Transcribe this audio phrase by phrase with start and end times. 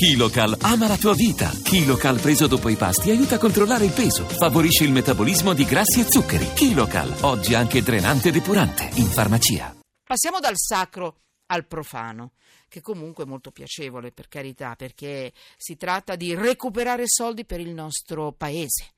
[0.00, 1.50] KiloCal ama la tua vita.
[1.50, 6.00] KiloCal preso dopo i pasti aiuta a controllare il peso, favorisce il metabolismo di grassi
[6.00, 6.54] e zuccheri.
[6.54, 9.76] KiloCal, oggi anche drenante e depurante, in farmacia.
[10.02, 12.32] Passiamo dal sacro al profano,
[12.66, 17.74] che comunque è molto piacevole, per carità, perché si tratta di recuperare soldi per il
[17.74, 18.92] nostro paese.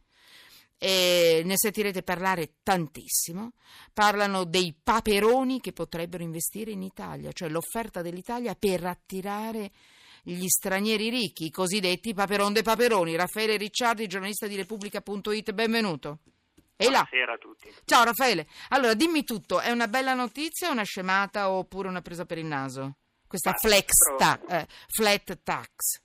[0.79, 3.55] E ne sentirete parlare tantissimo.
[3.93, 9.73] Parlano dei paperoni che potrebbero investire in Italia, cioè l'offerta dell'Italia per attirare
[10.25, 13.17] gli stranieri ricchi, i cosiddetti paperon de paperoni.
[13.17, 16.19] Raffaele Ricciardi, giornalista di Repubblica.it, benvenuto.
[16.77, 17.07] E là.
[17.09, 17.73] Buonasera a tutti.
[17.85, 22.39] Ciao Raffaele, allora dimmi tutto, è una bella notizia, una scemata oppure una presa per
[22.39, 22.97] il naso?
[23.27, 26.01] Questa Ma flex ta- eh, flat tax.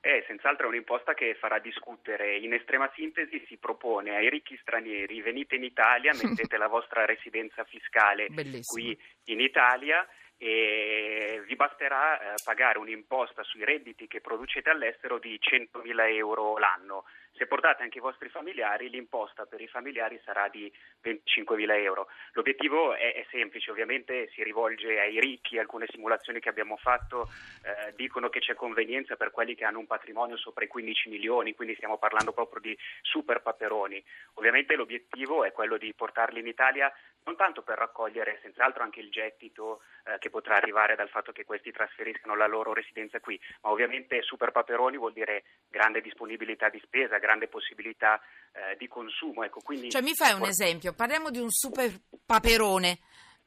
[0.00, 2.36] È senz'altro un'imposta che farà discutere.
[2.38, 7.62] In estrema sintesi si propone ai ricchi stranieri venite in Italia, mettete la vostra residenza
[7.64, 8.62] fiscale Bellissimo.
[8.64, 8.98] qui
[9.32, 10.04] in Italia
[10.44, 17.04] e vi basterà eh, pagare un'imposta sui redditi che producete all'estero di 100.000 euro l'anno.
[17.34, 20.70] Se portate anche i vostri familiari, l'imposta per i familiari sarà di
[21.04, 22.08] 25.000 euro.
[22.32, 27.30] L'obiettivo è, è semplice, ovviamente si rivolge ai ricchi, alcune simulazioni che abbiamo fatto
[27.62, 31.54] eh, dicono che c'è convenienza per quelli che hanno un patrimonio sopra i 15 milioni,
[31.54, 34.02] quindi stiamo parlando proprio di super paperoni.
[34.34, 36.92] Ovviamente l'obiettivo è quello di portarli in Italia
[37.24, 41.44] non tanto per raccogliere senz'altro anche il gettito eh, che potrà arrivare dal fatto che
[41.44, 46.80] questi trasferiscano la loro residenza qui, ma ovviamente super paperoni vuol dire grande disponibilità di
[46.84, 48.20] spesa, grande possibilità
[48.52, 49.44] eh, di consumo.
[49.44, 51.90] Ecco, quindi Cioè mi fai un esempio, parliamo di un super
[52.24, 52.98] paperone.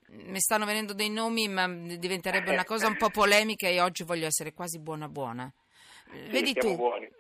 [0.08, 4.28] Mi stanno venendo dei nomi, ma diventerebbe una cosa un po' polemica e oggi voglio
[4.28, 5.52] essere quasi buona buona.
[6.12, 6.78] Sì, Vedi tu.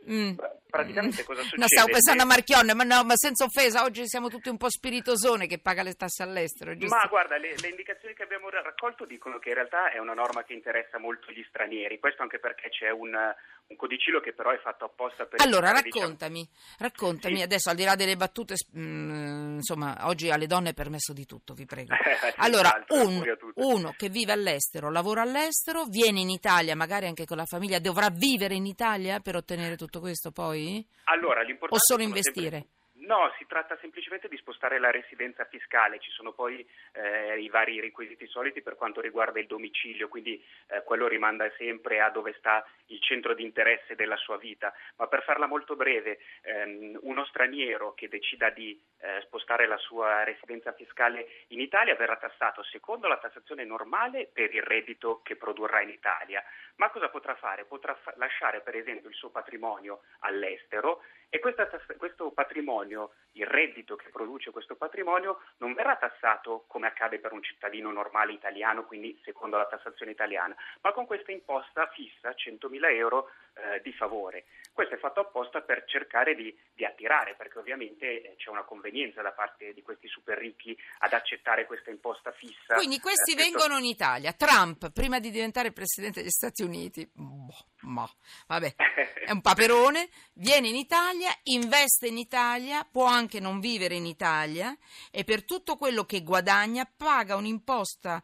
[0.07, 0.33] Mm.
[0.35, 1.61] Beh, praticamente cosa succede?
[1.61, 4.69] No, stavo pensando a Marchionne, ma no, ma senza offesa, oggi siamo tutti un po'
[4.69, 6.95] spiritosone che paga le tasse all'estero, giusto?
[6.95, 10.13] Ma guarda, le, le indicazioni che abbiamo ra- raccolto dicono che in realtà è una
[10.13, 14.51] norma che interessa molto gli stranieri, questo anche perché c'è un, un codicillo che però
[14.51, 15.41] è fatto apposta per...
[15.41, 17.41] Allora, evitare, diciamo- raccontami, raccontami Sì.
[17.41, 21.53] adesso al di là delle battute, mm, insomma, oggi alle donne è permesso di tutto,
[21.53, 21.93] vi prego.
[22.37, 23.23] Allora, un-
[23.55, 28.09] uno che vive all'estero, lavora all'estero, viene in Italia, magari anche con la famiglia, dovrà
[28.09, 30.64] vivere in Italia per ottenere tutto questo poi?
[31.05, 32.49] Allora, l'importante O solo investire?
[32.57, 32.73] sempre-
[33.05, 37.79] No, si tratta semplicemente di spostare la residenza fiscale, ci sono poi eh, i vari
[37.79, 42.65] requisiti soliti per quanto riguarda il domicilio, quindi eh, quello rimanda sempre a dove sta
[42.87, 47.93] il centro di interesse della sua vita, ma per farla molto breve, ehm, uno straniero
[47.93, 53.17] che decida di eh, spostare la sua residenza fiscale in Italia verrà tassato secondo la
[53.17, 56.43] tassazione normale per il reddito che produrrà in Italia,
[56.77, 57.65] ma cosa potrà fare?
[57.65, 61.67] Potrà fa- lasciare per esempio il suo patrimonio all'estero e questa
[61.97, 62.94] questo patrimonio,
[63.35, 68.33] il reddito che produce questo patrimonio, non verrà tassato come accade per un cittadino normale
[68.33, 73.91] italiano, quindi secondo la tassazione italiana, ma con questa imposta fissa 100.000 euro eh, di
[73.93, 74.45] favore.
[74.71, 79.21] Questo è fatto apposta per cercare di, di attirare, perché ovviamente eh, c'è una convenienza
[79.21, 82.75] da parte di questi super ricchi ad accettare questa imposta fissa.
[82.75, 84.33] Quindi questi eh, vengono in Italia.
[84.33, 87.47] Trump, prima di diventare presidente degli Stati Uniti, boh,
[87.85, 88.09] ma,
[88.47, 88.75] vabbè,
[89.25, 94.75] è un paperone, viene in Italia, investe in Italia, può anche non vivere in Italia
[95.11, 98.21] e per tutto quello che guadagna paga un'imposta,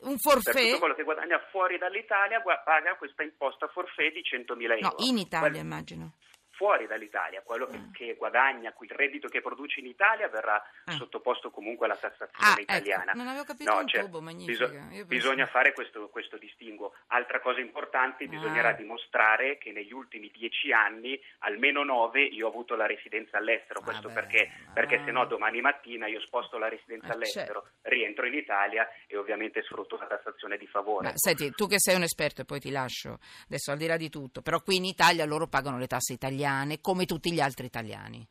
[0.00, 4.78] un per tutto quello che guadagna fuori dall'Italia paga questa imposta forfait di 100.000 euro.
[4.80, 6.12] no, in Italia Quello- immagino.
[6.58, 7.88] Fuori dall'Italia, quello che, Ah.
[7.92, 10.92] che guadagna, il reddito che produce in Italia verrà Ah.
[10.92, 13.04] sottoposto comunque alla tassazione Ah, italiana.
[13.12, 16.94] ecco, non avevo capito No, cioè, tubo, biso- penso- bisogna fare questo, questo distinguo.
[17.08, 18.28] Altra cosa importante, Ah.
[18.28, 23.80] bisognerà dimostrare che negli ultimi dieci anni, almeno nove, io ho avuto la residenza all'estero.
[23.80, 28.26] Questo Vabbè, perché, perché se no domani mattina io sposto la residenza Eh, all'estero, rientro
[28.26, 31.06] in Italia e ovviamente sfrutto la tassazione di favore.
[31.06, 33.96] Ma senti, tu che sei un esperto e poi ti lascio, adesso al di là
[33.96, 36.46] di tutto, però qui in Italia loro pagano le tasse italiane
[36.80, 38.26] come tutti gli altri italiani.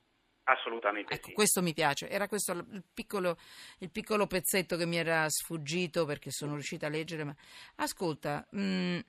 [0.50, 1.34] Assolutamente Ecco, sì.
[1.34, 2.10] questo mi piace.
[2.10, 3.38] Era questo il piccolo,
[3.80, 7.26] il piccolo pezzetto che mi era sfuggito perché sono riuscita a leggere.
[7.26, 7.36] Ma
[7.76, 9.00] ascolta, mh,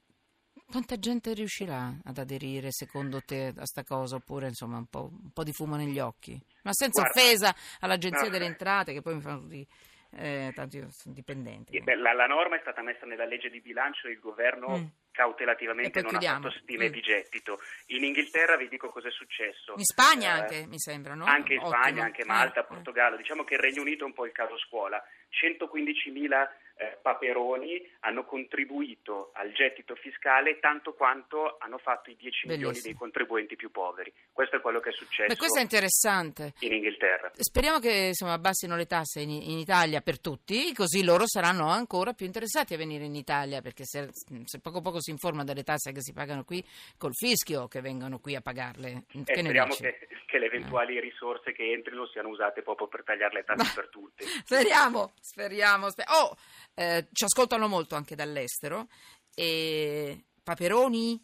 [0.68, 4.16] quanta gente riuscirà ad aderire secondo te a sta cosa?
[4.16, 6.32] Oppure insomma un po', un po' di fumo negli occhi?
[6.62, 8.30] Ma senza Guarda, offesa all'Agenzia no.
[8.30, 9.66] delle Entrate, che poi mi fanno tutti.
[10.10, 11.78] Eh, tanti dipendenti.
[11.80, 14.86] Beh, La, la norma è stata messa nella legge di bilancio e il governo Mm.
[15.18, 16.46] Cautelativamente non chiudiamo.
[16.46, 16.92] ha fatto stime Mm.
[16.92, 17.58] di gettito.
[17.86, 19.74] In Inghilterra vi dico cosa è successo.
[19.76, 21.24] In Spagna Eh, anche, mi sembra, no?
[21.24, 21.74] Anche in Ottimo.
[21.74, 22.66] Spagna, anche Malta, Eh, eh.
[22.66, 23.16] Portogallo.
[23.16, 25.02] Diciamo che il Regno Unito è un po' il caso scuola.
[25.30, 32.54] 115.000 eh, Paperoni hanno contribuito al gettito fiscale tanto quanto hanno fatto i 10 Bellissimo.
[32.56, 34.12] milioni dei contribuenti più poveri.
[34.32, 36.52] Questo è quello che è successo Beh, questo è interessante.
[36.60, 37.30] in Inghilterra.
[37.34, 42.12] Speriamo che insomma, abbassino le tasse in, in Italia per tutti, così loro saranno ancora
[42.12, 44.08] più interessati a venire in Italia, perché se,
[44.44, 46.64] se poco poco si informa delle tasse che si pagano qui
[46.96, 48.88] col fischio che vengono qui a pagarle.
[48.90, 49.82] E Che ne speriamo dici?
[49.82, 53.88] che, che le eventuali risorse che entrino siano usate proprio per tagliare le tasse per
[53.88, 54.24] tutti.
[54.24, 55.88] Speriamo, speriamo.
[55.88, 56.36] sper- oh,
[56.74, 58.88] eh, ci ascoltano molto anche dall'estero.
[59.34, 61.18] E Paperoni,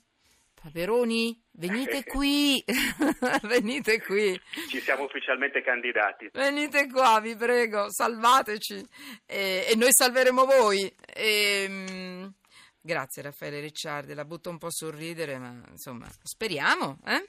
[0.55, 2.65] Paperoni, venite qui,
[3.45, 4.41] venite qui.
[4.71, 6.31] Ci siamo ufficialmente candidati.
[6.33, 8.83] Venite qua, vi prego, salvateci
[9.27, 10.91] e, e noi salveremo voi.
[11.07, 12.31] E,
[12.81, 17.29] grazie Raffaele Ricciardi, la butto un po' a sorridere, ma insomma, speriamo, eh?